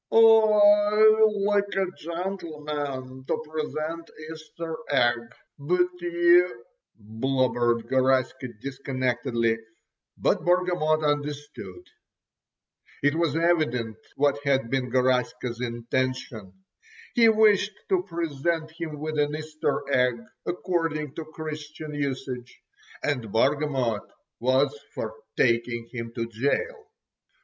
"I——like 0.11 1.75
a 1.75 1.85
gentleman——to 1.95 3.37
present——Easter 3.47 4.75
egg——but 4.89 5.89
you——" 6.01 6.65
blubbered 6.95 7.87
Garaska 7.87 8.47
disconnectedly; 8.61 9.59
but 10.17 10.43
Bargamot 10.43 11.03
understood. 11.05 11.85
It 13.03 13.13
was 13.13 13.35
evident 13.35 13.97
what 14.15 14.39
had 14.43 14.71
been 14.71 14.89
Garaska's 14.89 15.61
intention. 15.61 16.51
He 17.13 17.29
wished 17.29 17.77
to 17.89 18.01
present 18.01 18.71
him 18.71 18.97
with 18.99 19.19
an 19.19 19.35
Easter 19.35 19.83
egg 19.87 20.19
according 20.47 21.13
to 21.13 21.25
Christian 21.25 21.93
usage, 21.93 22.59
and 23.03 23.31
Bargamot 23.31 24.11
was 24.39 24.75
for 24.95 25.13
taking 25.37 25.89
him 25.91 26.11
to 26.15 26.25
gaol. 26.25 26.87